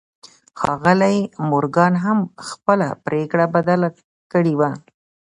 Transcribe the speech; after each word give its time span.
ښاغلي 0.59 1.17
مورګان 1.49 1.93
هم 2.03 2.19
خپله 2.47 2.87
پرېکړه 3.05 3.45
بدله 3.55 3.89
کړې 4.31 4.53
وه. 4.59 4.71